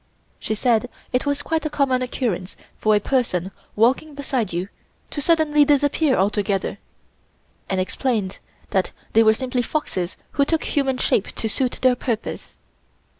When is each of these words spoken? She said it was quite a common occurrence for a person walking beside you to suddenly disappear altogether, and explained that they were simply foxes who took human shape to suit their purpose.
She 0.39 0.55
said 0.55 0.89
it 1.13 1.27
was 1.27 1.43
quite 1.43 1.63
a 1.63 1.69
common 1.69 2.01
occurrence 2.01 2.55
for 2.79 2.95
a 2.95 2.99
person 2.99 3.51
walking 3.75 4.15
beside 4.15 4.51
you 4.51 4.67
to 5.11 5.21
suddenly 5.21 5.63
disappear 5.63 6.15
altogether, 6.15 6.79
and 7.69 7.79
explained 7.79 8.39
that 8.71 8.93
they 9.13 9.21
were 9.21 9.35
simply 9.35 9.61
foxes 9.61 10.17
who 10.31 10.43
took 10.43 10.63
human 10.63 10.97
shape 10.97 11.27
to 11.35 11.47
suit 11.47 11.73
their 11.83 11.93
purpose. 11.95 12.55